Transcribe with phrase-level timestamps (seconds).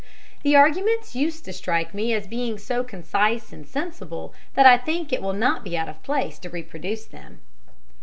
[0.41, 5.21] The arguments used strike me as being so concise and sensible that I think it
[5.21, 7.39] will not be out of place to reproduce them.